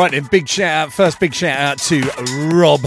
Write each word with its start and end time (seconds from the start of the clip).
right 0.00 0.12
then, 0.12 0.24
big 0.30 0.48
shout 0.48 0.88
out. 0.88 0.92
First, 0.94 1.20
big 1.20 1.34
shout 1.34 1.58
out 1.58 1.78
to 1.78 2.00
Rob. 2.54 2.80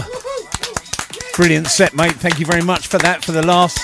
Brilliant 1.36 1.68
set, 1.68 1.94
mate. 1.94 2.12
Thank 2.12 2.40
you 2.40 2.46
very 2.46 2.62
much 2.62 2.88
for 2.88 2.98
that. 2.98 3.24
For 3.24 3.30
the 3.30 3.46
last. 3.46 3.78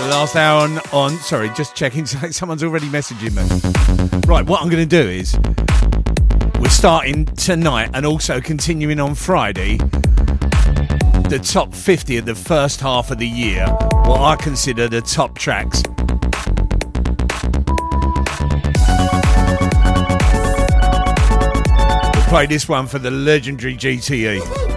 The 0.00 0.08
last 0.10 0.34
hour 0.36 0.62
on, 0.62 0.78
on. 0.92 1.18
Sorry, 1.18 1.50
just 1.50 1.74
checking. 1.74 2.06
Someone's 2.30 2.64
already 2.64 2.88
messaging 2.88 3.34
me. 3.34 4.20
Right, 4.26 4.46
what 4.46 4.62
I'm 4.62 4.70
going 4.70 4.88
to 4.88 5.02
do 5.02 5.06
is. 5.06 5.38
We're 6.58 6.70
starting 6.70 7.26
tonight 7.26 7.90
and 7.92 8.06
also 8.06 8.40
continuing 8.40 8.98
on 8.98 9.14
Friday 9.14 9.76
the 11.28 11.40
top 11.42 11.74
50 11.74 12.18
of 12.18 12.24
the 12.24 12.34
first 12.34 12.80
half 12.80 13.10
of 13.10 13.18
the 13.18 13.28
year, 13.28 13.66
what 14.04 14.20
I 14.20 14.36
consider 14.36 14.88
the 14.88 15.02
top 15.02 15.36
tracks. 15.36 15.82
Play 22.34 22.46
this 22.46 22.68
one 22.68 22.88
for 22.88 22.98
the 22.98 23.12
legendary 23.12 23.76
GTE. 23.76 24.73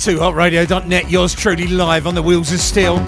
It 0.00 0.08
is 0.08 0.18
2hotradio.net, 0.18 1.10
yours 1.10 1.34
truly 1.34 1.66
live 1.66 2.06
on 2.06 2.14
the 2.14 2.22
wheels 2.22 2.50
of 2.52 2.60
steel. 2.60 3.04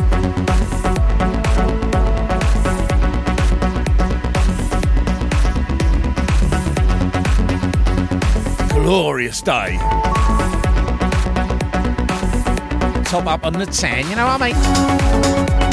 Glorious 8.69 9.41
day. 9.41 9.79
Top 13.05 13.27
up 13.27 13.47
on 13.47 13.55
the 13.55 13.65
10, 13.65 14.11
you 14.11 14.17
know 14.17 14.27
what 14.27 14.43
I 14.43 14.53
mean? 14.53 15.72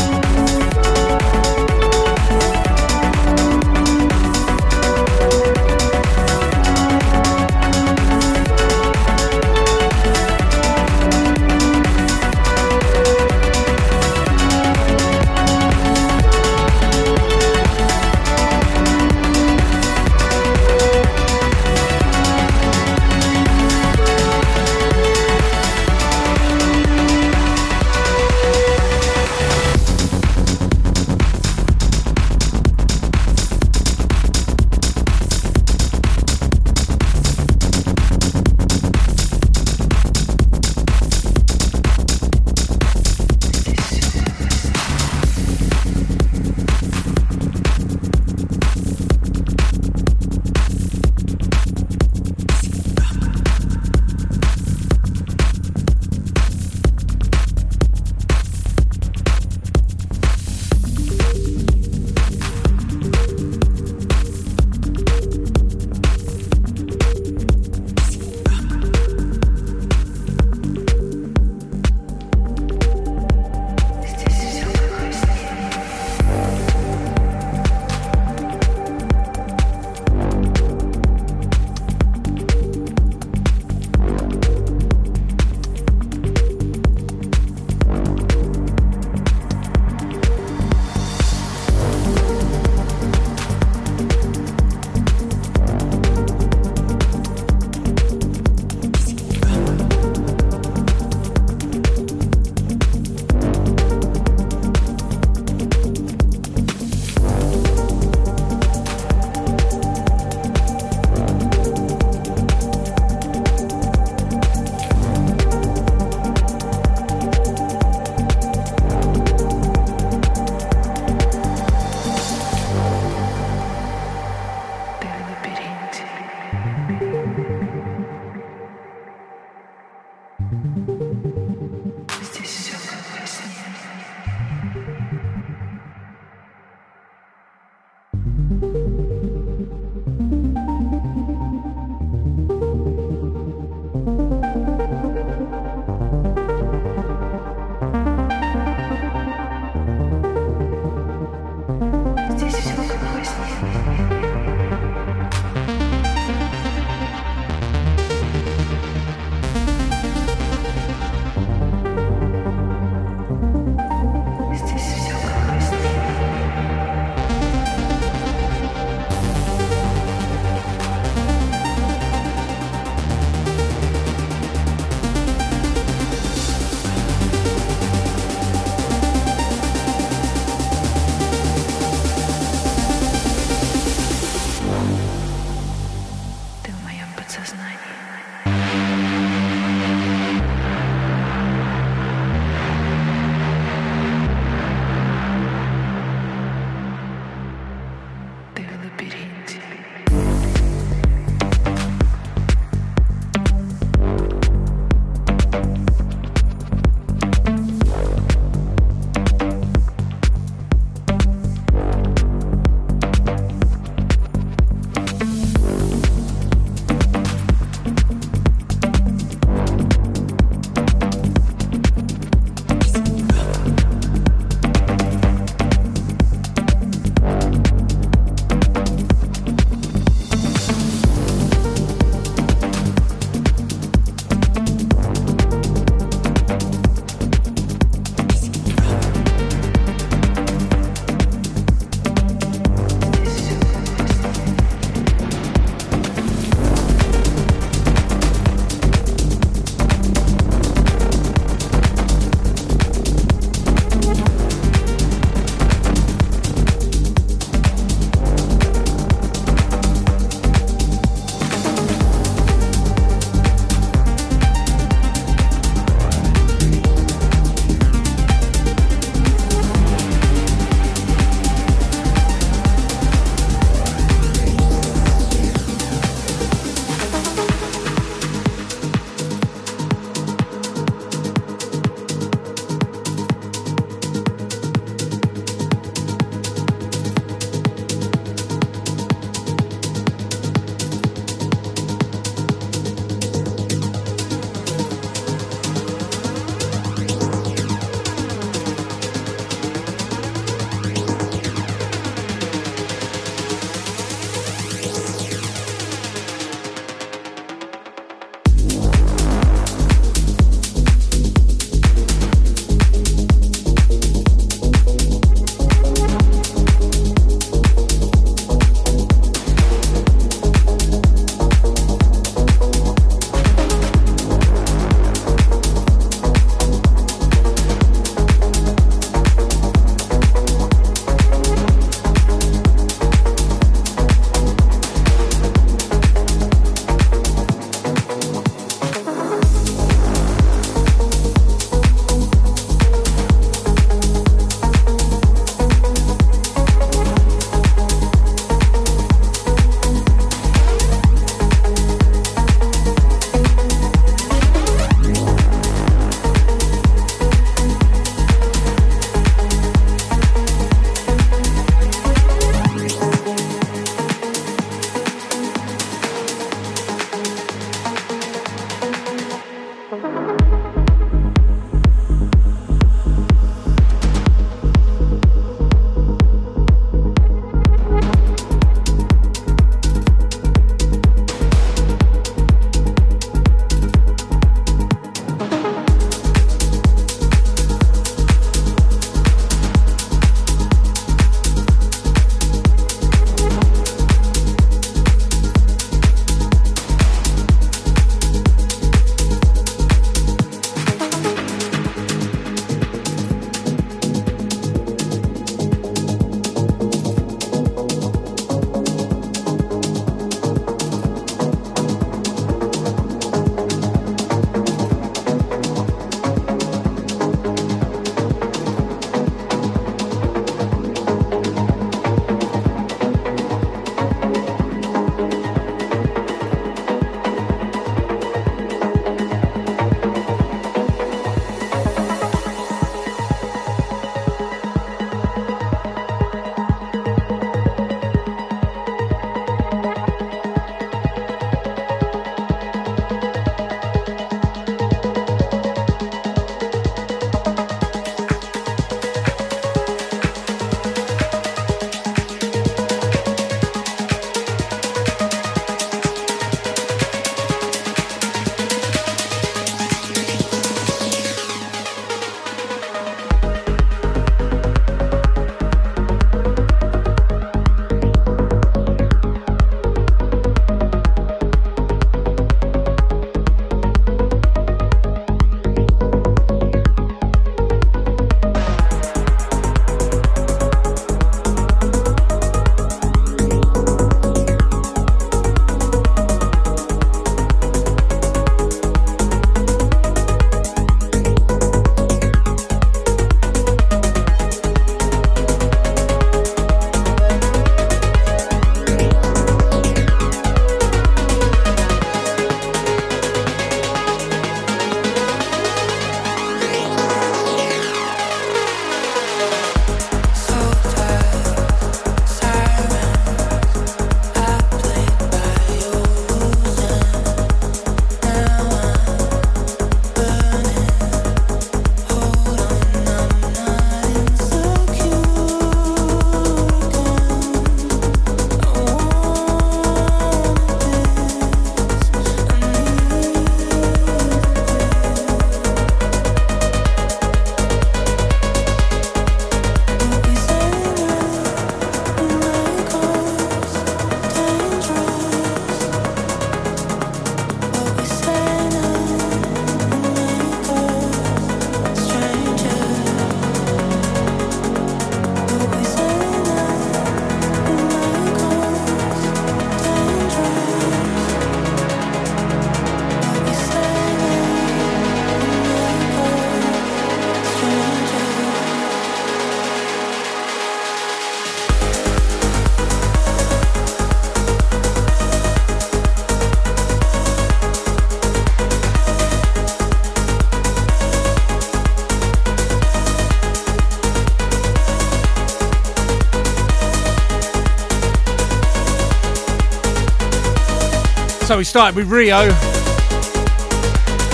We 591.59 591.65
started 591.65 591.93
with 591.93 592.09
Rio 592.09 592.37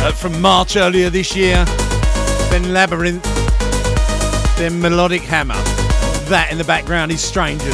uh, 0.04 0.12
from 0.12 0.40
March 0.40 0.78
earlier 0.78 1.10
this 1.10 1.36
year, 1.36 1.66
then 2.52 2.72
Labyrinth, 2.72 3.24
then 4.58 4.80
Melodic 4.80 5.24
Hammer. 5.24 5.56
That 6.30 6.50
in 6.52 6.60
the 6.60 6.64
background 6.64 7.12
is 7.12 7.22
Strangers. 7.22 7.74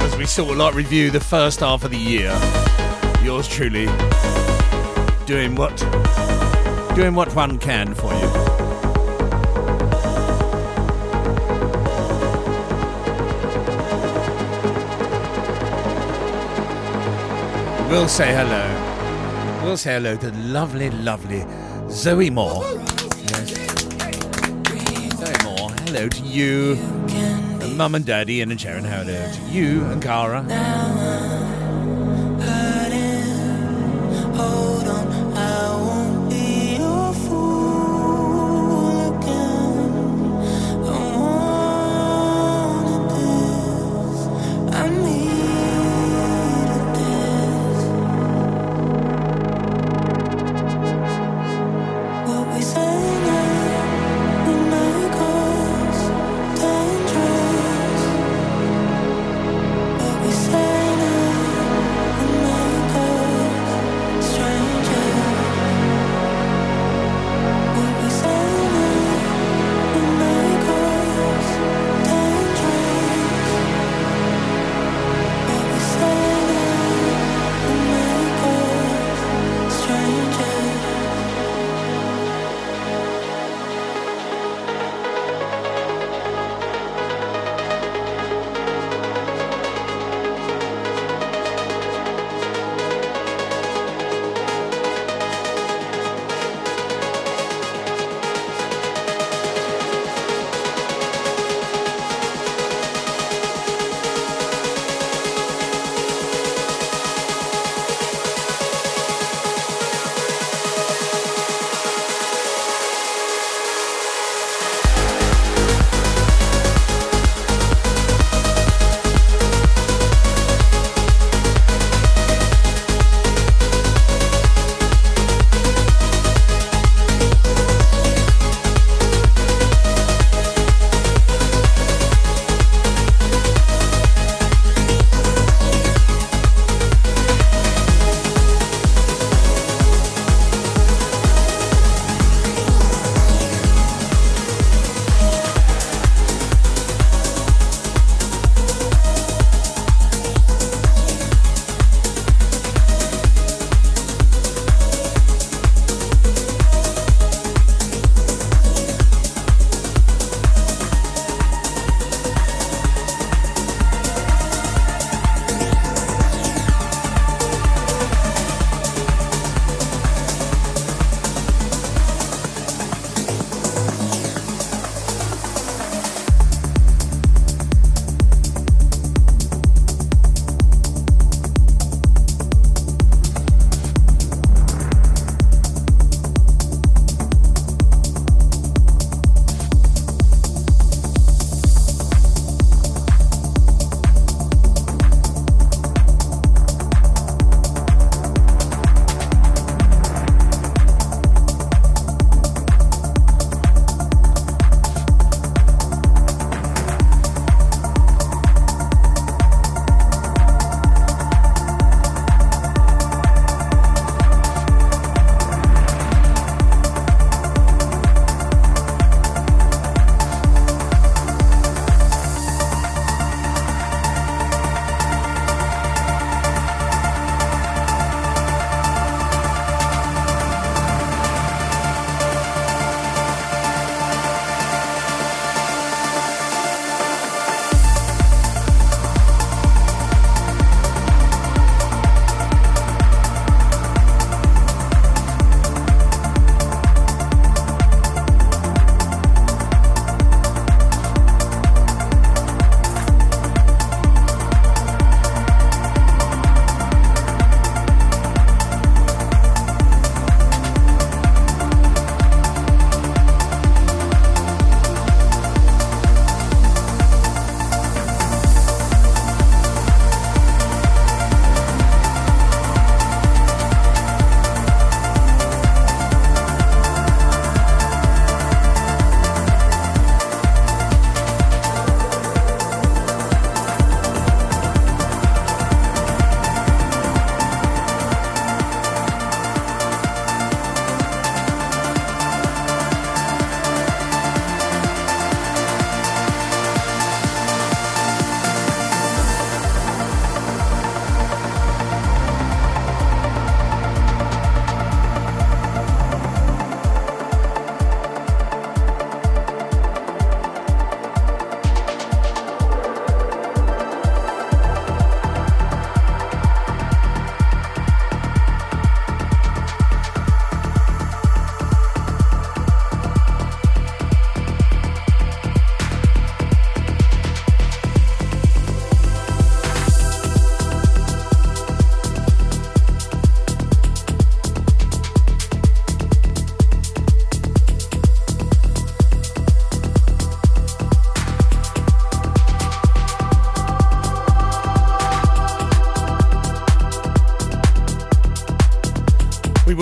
As 0.00 0.16
we 0.16 0.26
sort 0.26 0.52
of 0.52 0.58
like 0.58 0.74
review 0.74 1.10
the 1.10 1.18
first 1.18 1.58
half 1.58 1.82
of 1.82 1.90
the 1.90 1.98
year, 1.98 2.30
yours 3.24 3.48
truly 3.48 3.86
doing 5.26 5.56
what 5.56 5.76
doing 6.94 7.16
what 7.16 7.34
one 7.34 7.58
can 7.58 7.94
for 7.94 8.14
you. 8.14 8.57
We'll 17.88 18.06
say 18.06 18.34
hello. 18.34 19.64
We'll 19.64 19.78
say 19.78 19.94
hello 19.94 20.14
to 20.16 20.30
lovely, 20.32 20.90
lovely 20.90 21.44
Zoe 21.88 22.28
Moore. 22.28 22.62
Yes. 23.30 23.48
Zoe 25.16 25.44
Moore, 25.44 25.70
hello 25.86 26.08
to 26.08 26.22
you, 26.22 26.74
and 27.62 27.78
Mum 27.78 27.94
and 27.94 28.04
Daddy, 28.04 28.42
and 28.42 28.60
Sharon, 28.60 28.84
hello 28.84 29.32
to 29.32 29.40
you 29.50 29.84
and 29.86 30.02
Cara. 30.02 30.44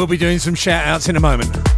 We 0.07 0.11
will 0.11 0.19
be 0.19 0.25
doing 0.25 0.38
some 0.38 0.55
shout 0.55 0.87
outs 0.87 1.09
in 1.09 1.16
a 1.16 1.21
moment. 1.21 1.76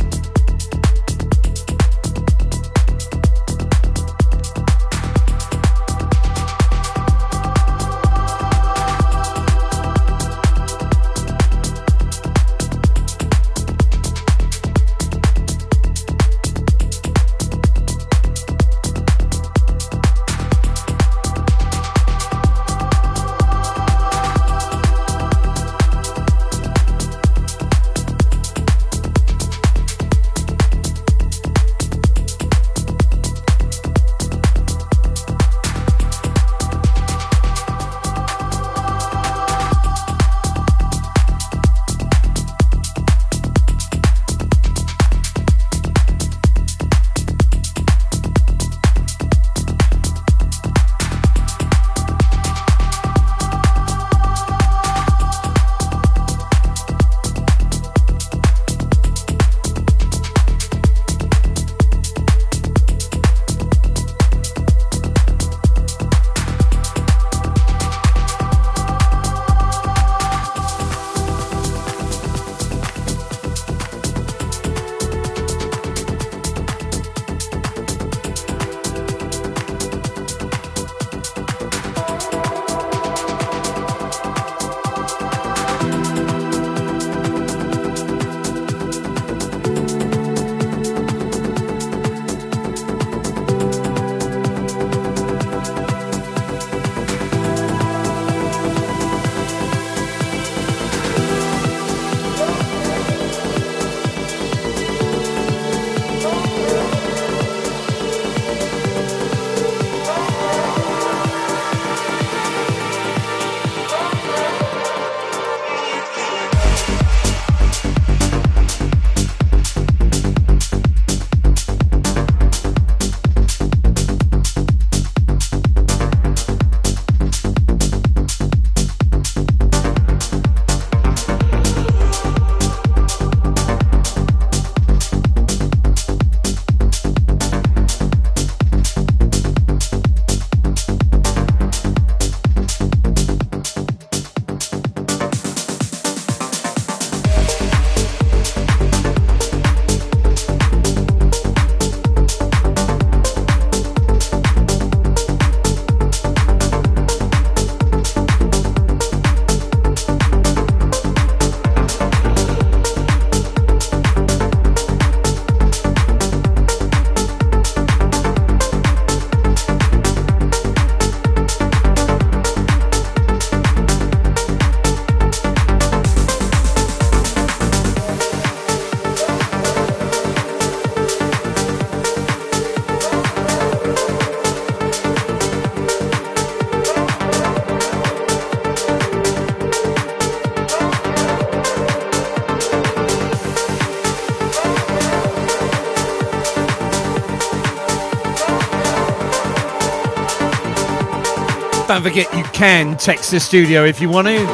Don't 201.99 202.13
forget, 202.13 202.33
you 202.33 202.45
can 202.53 202.97
text 202.97 203.33
the 203.33 203.41
studio 203.41 203.85
if 203.85 204.01
you 204.01 204.09
want 204.09 204.29
to. 204.29 204.47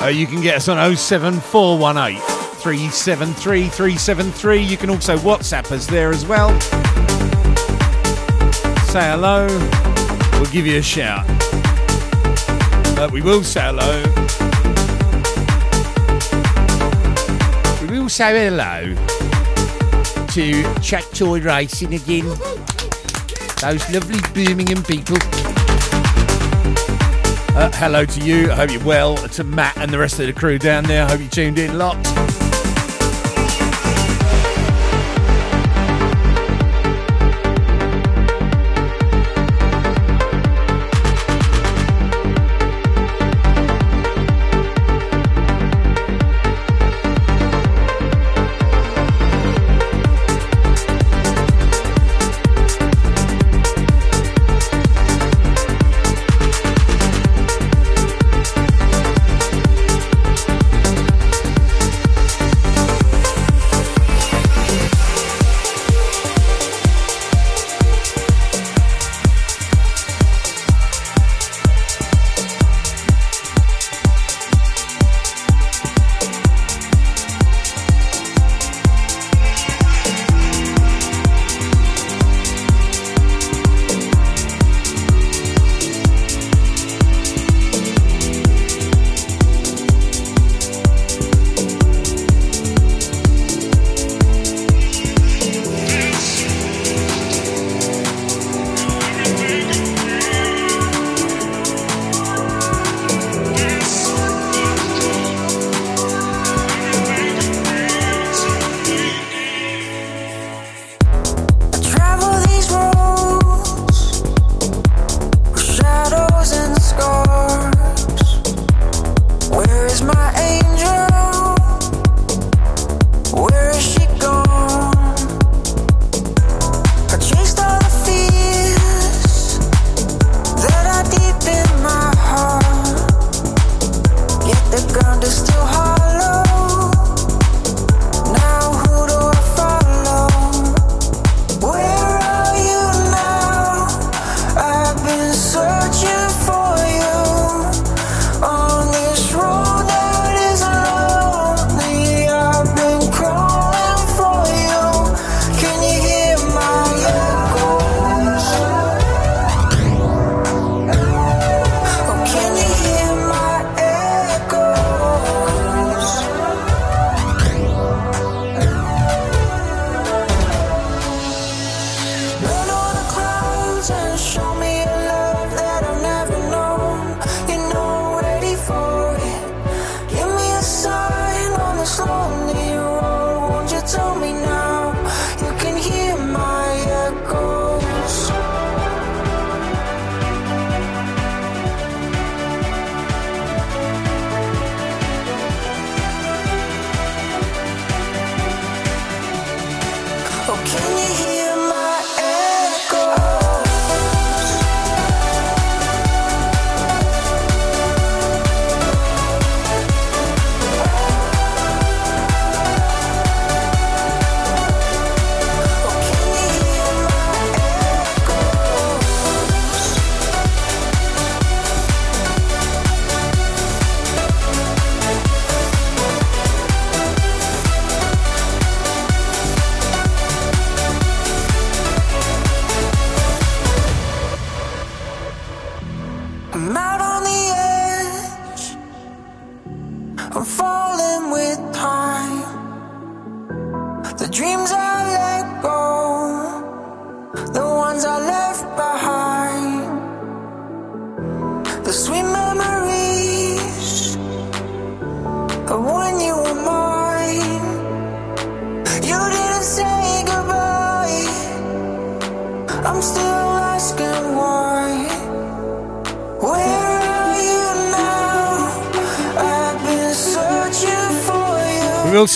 Uh, 0.00 0.12
you 0.14 0.28
can 0.28 0.40
get 0.40 0.54
us 0.54 0.68
on 0.68 0.76
07418 0.96 2.20
373 2.20 3.62
373. 3.68 4.62
You 4.62 4.76
can 4.76 4.88
also 4.88 5.16
WhatsApp 5.16 5.72
us 5.72 5.88
there 5.88 6.10
as 6.10 6.24
well. 6.24 6.48
Say 8.92 9.10
hello, 9.10 9.48
we'll 10.34 10.52
give 10.52 10.68
you 10.68 10.78
a 10.78 10.82
shout. 10.82 11.26
But 12.94 13.10
we 13.10 13.22
will 13.22 13.42
say 13.42 13.62
hello. 13.62 14.00
We 17.90 17.98
will 17.98 18.08
say 18.08 18.48
hello 18.48 18.94
to 20.28 20.80
Chat 20.80 21.02
Toy 21.12 21.40
Racing 21.40 21.94
again. 21.94 22.26
Those 23.60 23.90
lovely 23.92 24.20
Birmingham 24.32 24.84
people. 24.84 25.16
Uh, 27.58 27.68
hello 27.74 28.04
to 28.04 28.20
you. 28.20 28.52
I 28.52 28.54
hope 28.54 28.70
you're 28.70 28.84
well. 28.84 29.16
To 29.16 29.42
Matt 29.42 29.76
and 29.78 29.90
the 29.92 29.98
rest 29.98 30.20
of 30.20 30.28
the 30.28 30.32
crew 30.32 30.60
down 30.60 30.84
there. 30.84 31.04
I 31.04 31.10
hope 31.10 31.20
you 31.20 31.26
tuned 31.26 31.58
in 31.58 31.76
locked. 31.76 32.07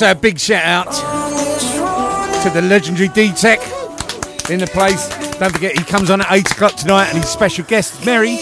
Also 0.02 0.18
a 0.18 0.20
big 0.20 0.38
shout 0.38 0.64
out 0.64 2.42
to 2.42 2.50
the 2.50 2.62
legendary 2.62 3.06
D 3.08 3.30
Tech 3.32 3.60
in 4.50 4.58
the 4.58 4.66
place. 4.66 5.08
Don't 5.38 5.52
forget, 5.52 5.78
he 5.78 5.84
comes 5.84 6.10
on 6.10 6.20
at 6.20 6.26
8 6.28 6.50
o'clock 6.50 6.74
tonight 6.74 7.06
and 7.06 7.18
his 7.18 7.28
special 7.28 7.64
guest, 7.64 8.04
Mary. 8.04 8.36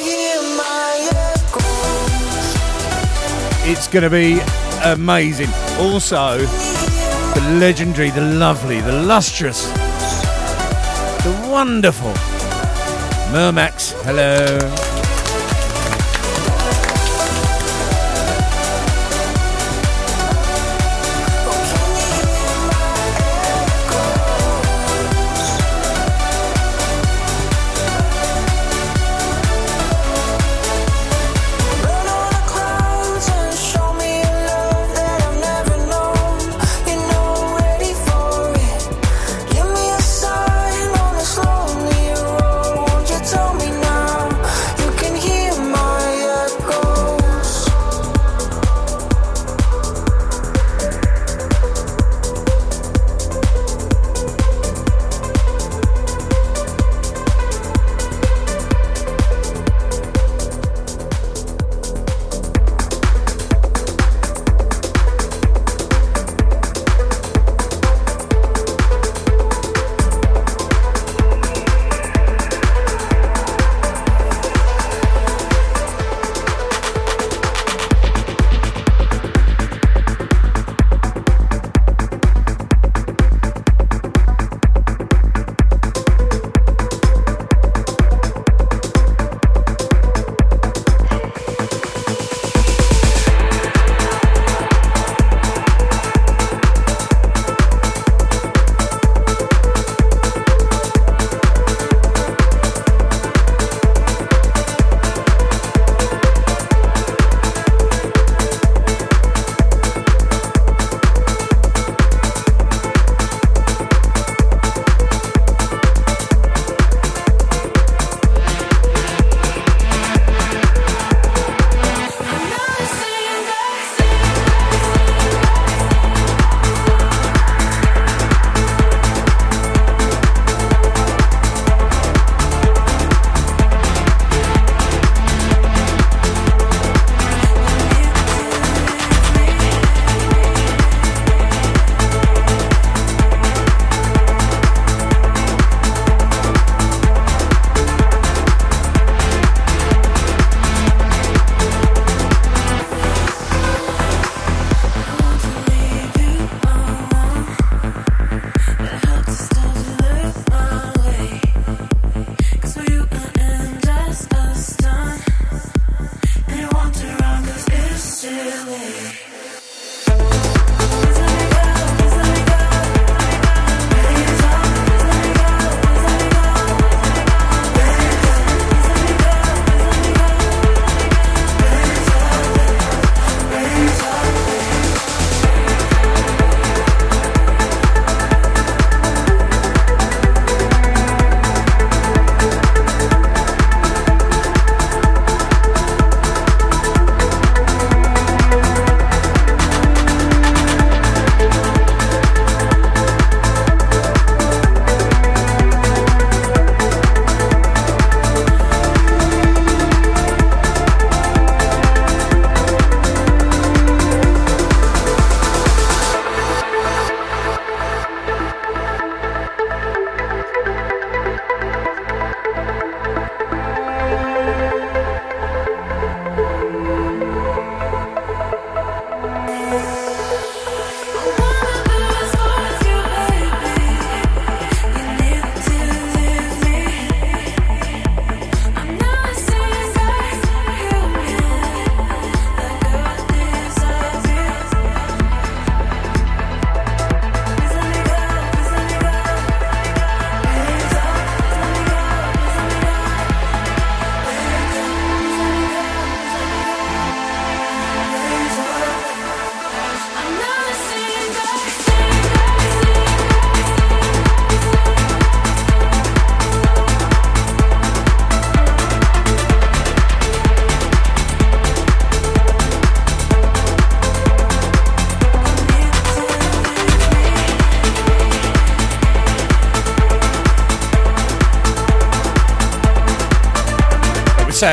It's 3.69 3.89
going 3.89 4.05
to 4.05 4.11
be 4.11 4.41
amazing. 4.85 5.49
Also, 5.79 6.39
the 6.39 7.57
legendary, 7.61 8.09
the 8.09 8.23
lovely, 8.23 8.81
the 8.81 9.03
lustrous, 9.03 9.67
the 11.25 11.49
wonderful 11.51 12.13
Mermax. 13.33 13.93
Hello. 14.05 14.90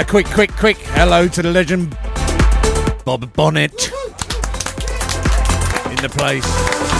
Quick, 0.03 0.27
quick, 0.27 0.51
quick. 0.51 0.77
Hello 0.77 1.27
to 1.27 1.41
the 1.41 1.51
legend 1.51 1.97
Bob 3.05 3.33
Bonnet. 3.33 3.91
In 5.89 5.95
the 6.01 6.09
place. 6.09 6.96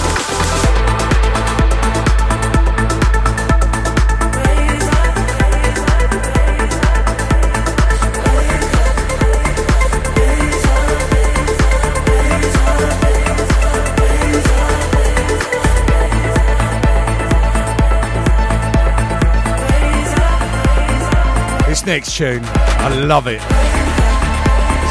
Next 21.88 22.18
tune. 22.18 22.42
I 22.44 22.90
love 22.90 23.28
it. 23.28 23.42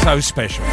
So 0.03 0.19
special. 0.19 0.65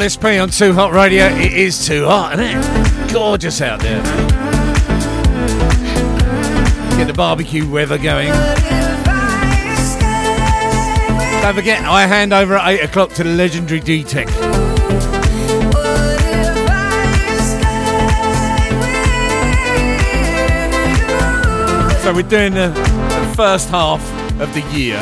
SP 0.00 0.40
on 0.40 0.48
Too 0.48 0.72
Hot 0.72 0.92
Radio. 0.92 1.26
It 1.26 1.52
is 1.52 1.86
too 1.86 2.06
hot, 2.06 2.38
isn't 2.38 2.56
it? 2.56 3.12
Gorgeous 3.12 3.60
out 3.60 3.80
there. 3.80 4.02
Get 6.96 7.08
the 7.08 7.12
barbecue 7.14 7.68
weather 7.68 7.98
going. 7.98 8.28
Don't 11.42 11.54
forget, 11.54 11.84
I 11.84 12.06
hand 12.06 12.32
over 12.32 12.56
at 12.56 12.68
8 12.68 12.84
o'clock 12.84 13.12
to 13.14 13.24
the 13.24 13.30
legendary 13.30 13.80
D-Tech. 13.80 14.28
So 22.02 22.14
we're 22.14 22.22
doing 22.22 22.54
the, 22.54 22.68
the 22.68 23.34
first 23.36 23.68
half 23.68 24.00
of 24.40 24.54
the 24.54 24.62
year 24.72 24.96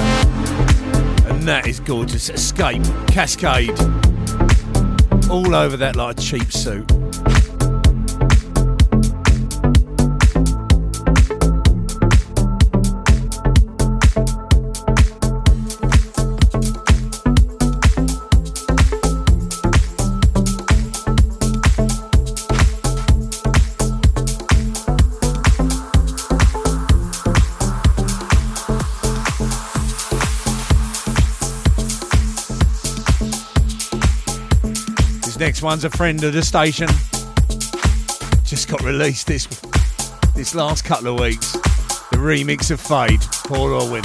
And 1.30 1.42
that 1.44 1.66
is 1.66 1.78
gorgeous. 1.80 2.28
Escape, 2.28 2.82
Cascade, 3.06 3.78
all 5.30 5.54
over 5.54 5.76
that 5.76 5.94
like 5.94 6.18
a 6.18 6.20
cheap 6.20 6.52
suit. 6.52 6.99
Next 35.40 35.62
one's 35.62 35.84
a 35.84 35.90
friend 35.90 36.22
of 36.22 36.34
the 36.34 36.42
station. 36.42 36.86
Just 38.44 38.68
got 38.68 38.82
released 38.82 39.26
this 39.26 39.46
this 40.36 40.54
last 40.54 40.84
couple 40.84 41.14
of 41.14 41.18
weeks. 41.18 41.52
The 41.52 42.18
remix 42.18 42.70
of 42.70 42.78
Fade, 42.78 43.22
Paul 43.46 43.72
Orwin. 43.72 44.02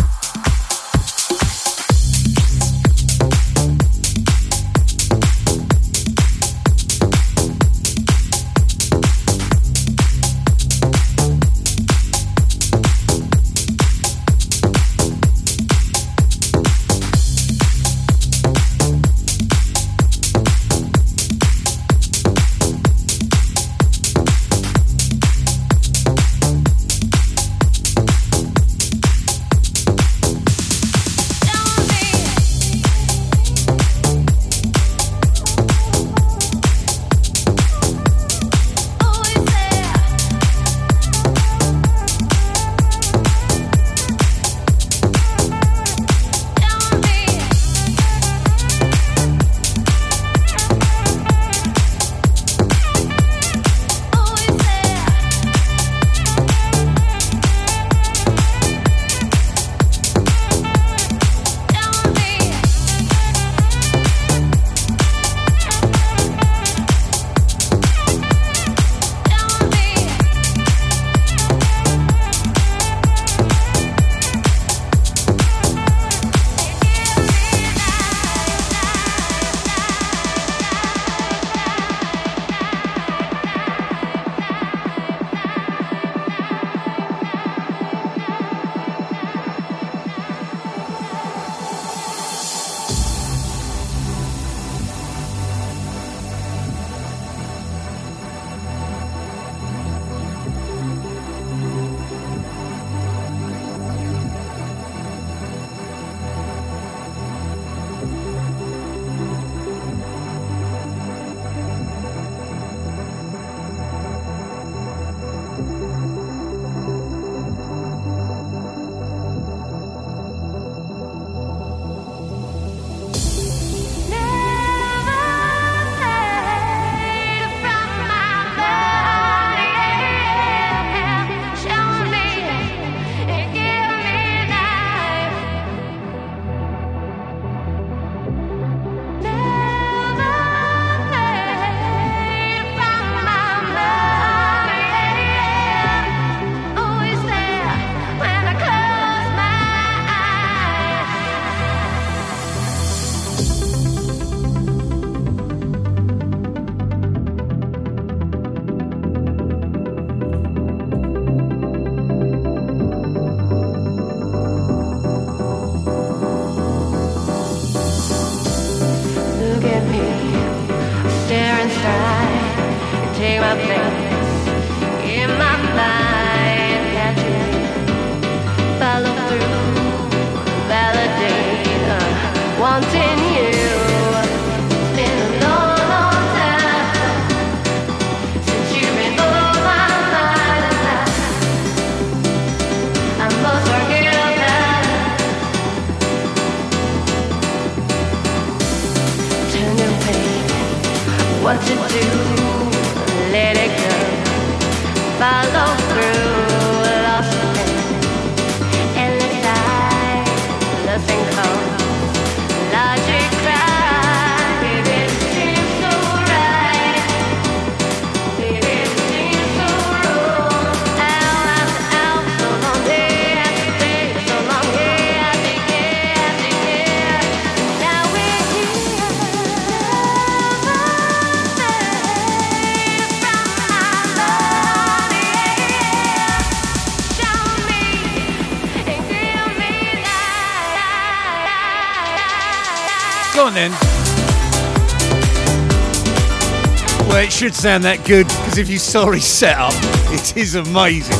Should 247.36 247.54
sound 247.54 247.84
that 247.84 248.06
good 248.06 248.26
because 248.28 248.58
if 248.58 248.70
you 248.70 248.80
saw 248.80 249.12
his 249.12 249.26
setup, 249.26 249.74
it 250.14 250.38
is 250.38 250.56
amazing. 250.56 251.18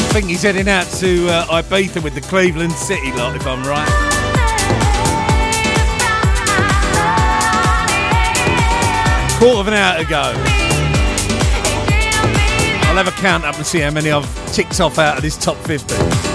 I 0.00 0.10
think 0.12 0.26
he's 0.28 0.42
heading 0.42 0.68
out 0.68 0.86
to 1.00 1.28
uh, 1.28 1.62
Ibiza 1.62 2.02
with 2.04 2.14
the 2.14 2.20
Cleveland 2.20 2.72
City 2.72 3.10
lot, 3.12 3.34
if 3.34 3.44
I'm 3.44 3.64
right. 3.64 3.88
Quarter 9.40 9.60
of 9.60 9.68
an 9.68 9.74
hour 9.74 9.98
to 9.98 10.08
go. 10.08 10.47
I'll 12.98 13.04
have 13.04 13.16
a 13.16 13.20
count 13.20 13.44
up 13.44 13.54
and 13.54 13.64
see 13.64 13.78
how 13.78 13.92
many 13.92 14.10
I've 14.10 14.52
ticked 14.52 14.80
off 14.80 14.98
out 14.98 15.18
of 15.18 15.22
this 15.22 15.36
top 15.36 15.56
50. 15.58 16.27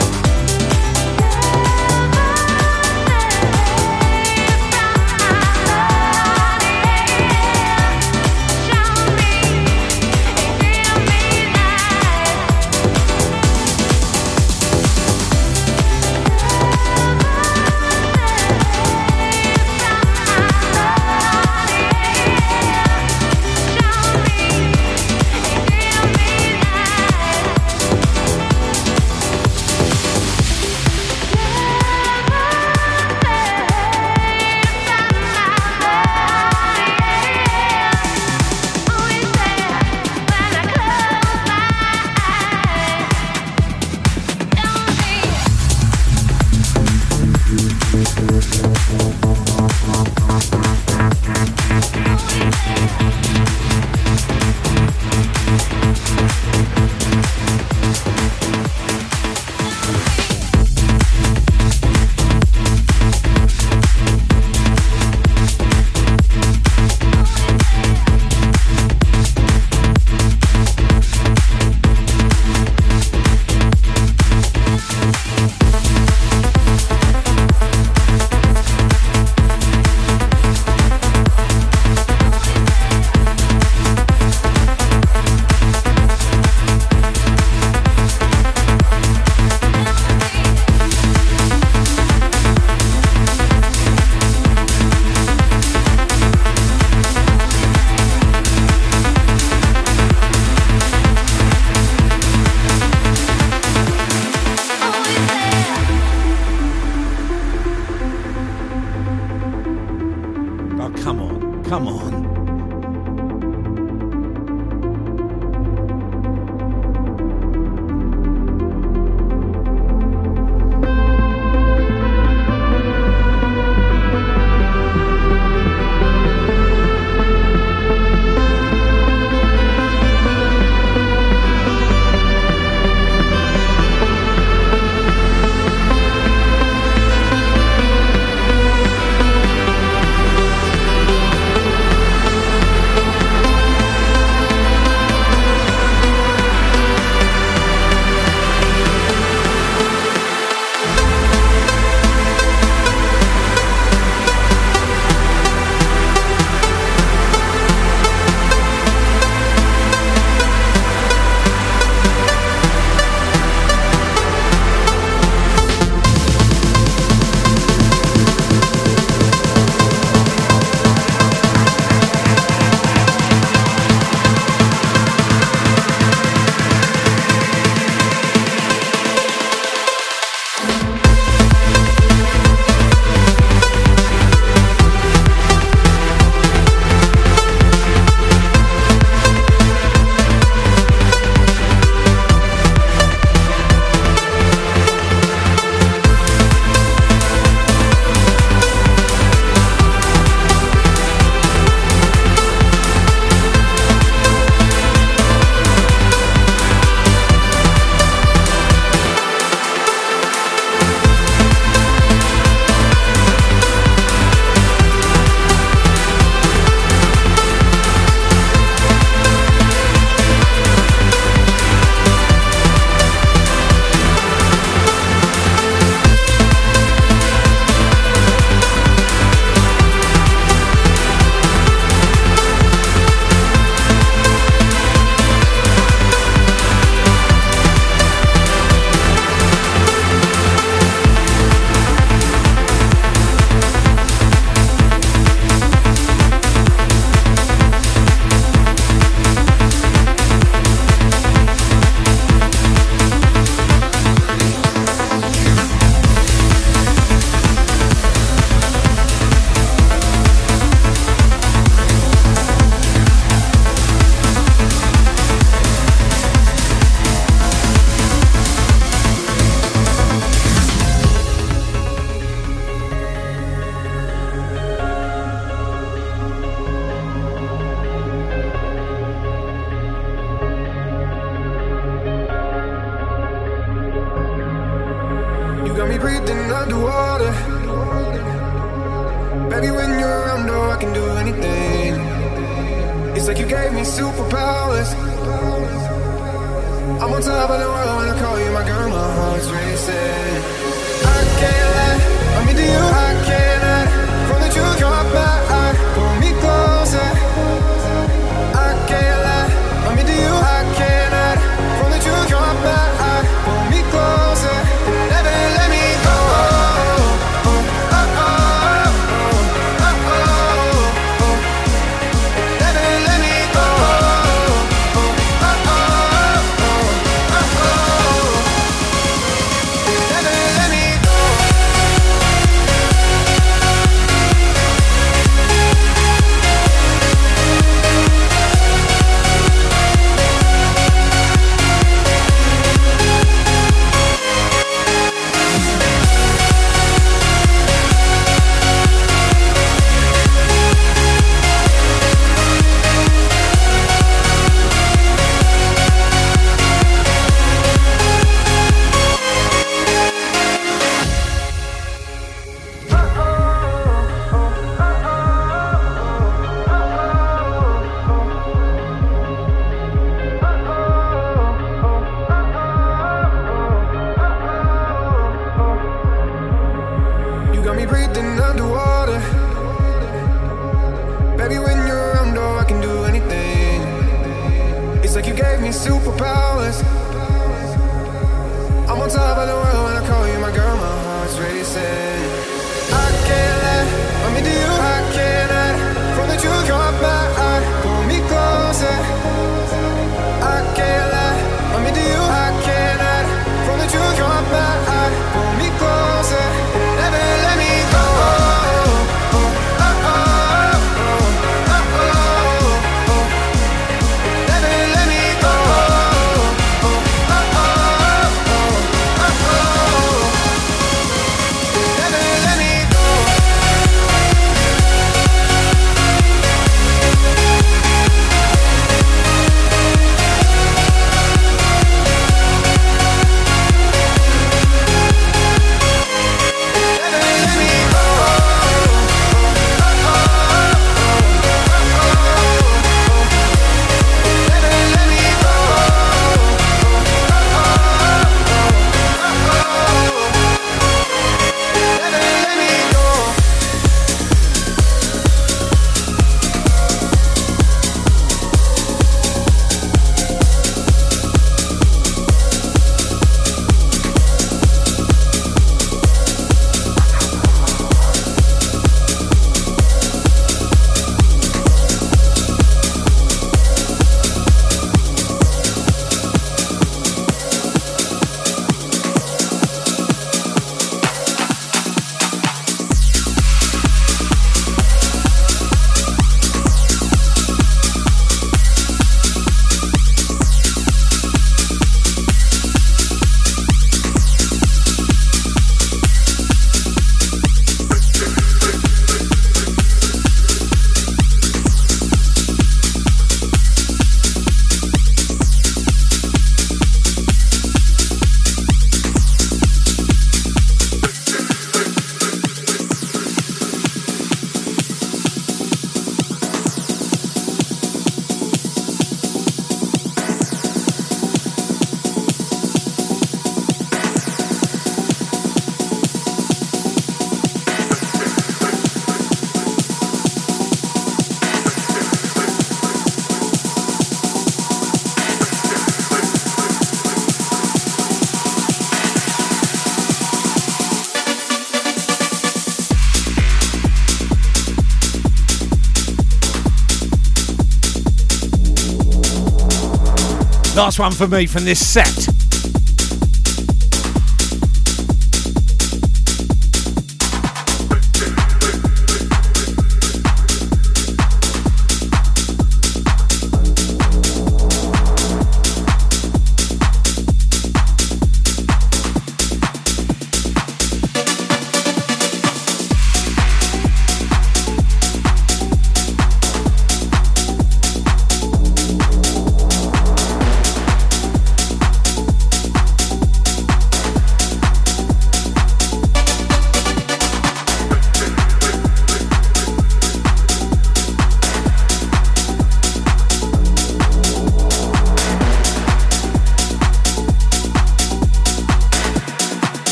Last 550.76 550.98
one 550.98 551.12
for 551.12 551.28
me 551.28 551.46
from 551.46 551.66
this 551.66 551.86
set. 551.88 552.43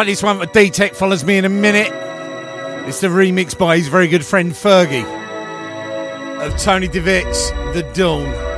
But 0.00 0.06
this 0.06 0.22
one 0.22 0.38
for 0.38 0.46
D 0.46 0.70
Tech 0.70 0.94
follows 0.94 1.24
me 1.24 1.36
in 1.36 1.44
a 1.44 1.50
minute. 1.50 1.92
It's 2.88 3.02
the 3.02 3.08
remix 3.08 3.58
by 3.58 3.76
his 3.76 3.88
very 3.88 4.08
good 4.08 4.24
friend 4.24 4.50
Fergie 4.52 5.04
of 6.40 6.56
Tony 6.56 6.88
De 6.88 7.02
Vit's 7.02 7.50
The 7.74 7.82
Dawn. 7.92 8.49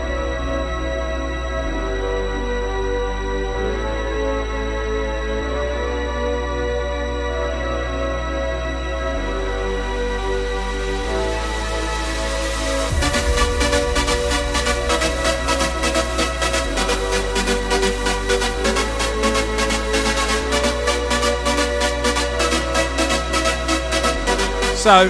So, 24.83 25.09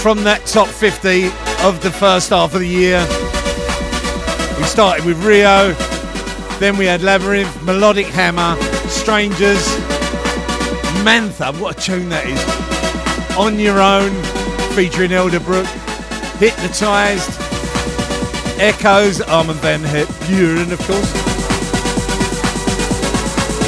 from 0.00 0.24
that 0.24 0.46
top 0.46 0.66
50 0.66 1.26
of 1.62 1.82
the 1.82 1.90
first 1.90 2.30
half 2.30 2.54
of 2.54 2.60
the 2.60 2.66
year, 2.66 3.00
we 4.56 4.64
started 4.64 5.04
with 5.04 5.22
Rio, 5.22 5.74
then 6.58 6.78
we 6.78 6.86
had 6.86 7.02
Labyrinth, 7.02 7.62
Melodic 7.62 8.06
Hammer, 8.06 8.56
Strangers, 8.88 9.60
Mantha, 11.04 11.52
what 11.60 11.76
a 11.76 11.80
tune 11.82 12.08
that 12.08 12.24
is. 12.24 13.36
On 13.36 13.58
Your 13.58 13.82
Own, 13.82 14.10
featuring 14.72 15.10
Elderbrook, 15.10 15.68
Hypnotised, 16.38 17.38
Echoes, 18.58 19.20
Armin 19.20 19.56
van 19.56 19.80
Buuren, 19.80 20.72
of 20.72 20.78
course. 20.88 21.12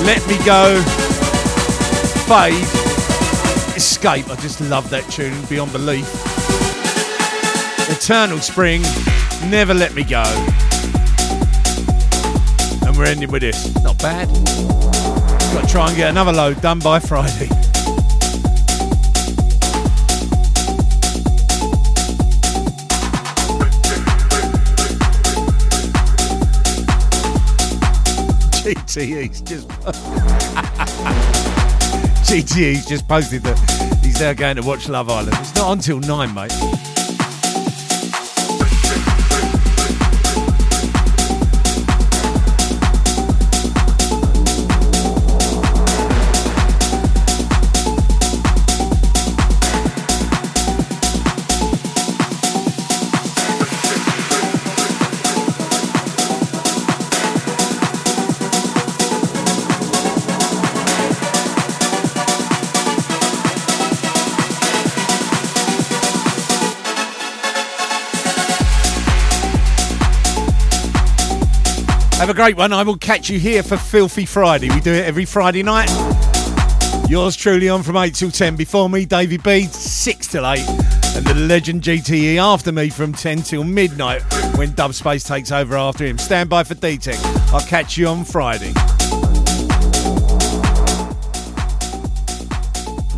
Let 0.06 0.26
Me 0.26 0.42
Go, 0.46 0.80
Fade, 2.24 2.81
Escape. 3.82 4.30
I 4.30 4.36
just 4.36 4.60
love 4.60 4.88
that 4.90 5.02
tune 5.10 5.34
beyond 5.46 5.72
belief. 5.72 6.08
Eternal 7.90 8.38
Spring, 8.38 8.80
Never 9.50 9.74
Let 9.74 9.92
Me 9.92 10.04
Go. 10.04 10.22
And 12.86 12.96
we're 12.96 13.06
ending 13.06 13.32
with 13.32 13.42
this. 13.42 13.74
Not 13.82 13.98
bad. 13.98 14.28
Got 15.52 15.66
to 15.66 15.68
try 15.68 15.88
and 15.88 15.96
get 15.96 16.10
another 16.10 16.32
load 16.32 16.60
done 16.60 16.78
by 16.78 17.00
Friday. 17.00 17.48
GTE's 28.62 29.40
just. 29.40 29.68
GTE's 32.32 32.86
just 32.86 33.06
posted 33.06 33.42
that 33.42 33.58
he's 34.02 34.18
now 34.18 34.32
going 34.32 34.56
to 34.56 34.62
watch 34.62 34.88
Love 34.88 35.10
Island. 35.10 35.36
It's 35.38 35.54
not 35.54 35.72
until 35.72 36.00
nine, 36.00 36.32
mate. 36.32 36.91
Have 72.22 72.30
a 72.30 72.34
great 72.34 72.56
one. 72.56 72.72
I 72.72 72.84
will 72.84 72.98
catch 72.98 73.28
you 73.28 73.40
here 73.40 73.64
for 73.64 73.76
Filthy 73.76 74.26
Friday. 74.26 74.70
We 74.70 74.78
do 74.78 74.92
it 74.92 75.04
every 75.04 75.24
Friday 75.24 75.64
night. 75.64 75.90
Yours 77.08 77.34
truly 77.34 77.68
on 77.68 77.82
from 77.82 77.96
8 77.96 78.14
till 78.14 78.30
10. 78.30 78.54
Before 78.54 78.88
me, 78.88 79.04
Davey 79.04 79.38
B, 79.38 79.64
6 79.64 80.28
till 80.28 80.46
8. 80.46 80.60
And 81.16 81.26
the 81.26 81.34
legend 81.34 81.82
GTE 81.82 82.36
after 82.36 82.70
me 82.70 82.90
from 82.90 83.12
10 83.12 83.42
till 83.42 83.64
midnight 83.64 84.22
when 84.56 84.68
Dubspace 84.68 85.26
takes 85.26 85.50
over 85.50 85.76
after 85.76 86.04
him. 86.06 86.16
Stand 86.16 86.48
by 86.48 86.62
for 86.62 86.74
D 86.74 86.96
Tech. 86.96 87.18
I'll 87.52 87.66
catch 87.66 87.98
you 87.98 88.06
on 88.06 88.24
Friday. 88.24 88.72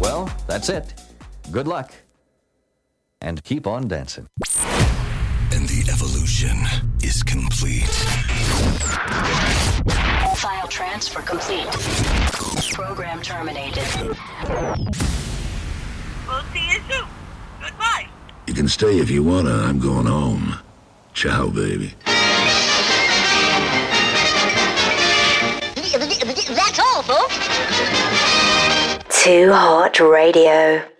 Well, 0.00 0.32
that's 0.46 0.70
it. 0.70 0.94
Good 1.50 1.68
luck. 1.68 1.92
And 3.20 3.44
keep 3.44 3.66
on 3.66 3.86
dancing. 3.86 4.28
And 5.52 5.68
the 5.68 5.90
evolution 5.92 6.56
is 7.02 7.22
complete. 7.22 7.84
File 10.36 10.68
transfer 10.68 11.22
complete. 11.22 11.66
Program 12.72 13.22
terminated. 13.22 13.84
We'll 16.26 16.42
see 16.52 16.66
you 16.66 16.80
soon. 16.88 17.06
Goodbye. 17.60 18.08
You 18.46 18.54
can 18.54 18.68
stay 18.68 18.98
if 18.98 19.10
you 19.10 19.22
wanna. 19.22 19.54
I'm 19.54 19.78
going 19.78 20.06
home. 20.06 20.58
Ciao, 21.12 21.48
baby. 21.48 21.94
That's 26.54 26.78
all, 26.78 27.02
folks. 27.02 27.36
Too 29.22 29.52
Hot 29.52 30.00
Radio. 30.00 30.93